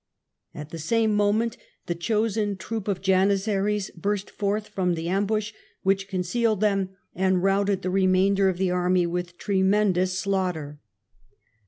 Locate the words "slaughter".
10.17-10.79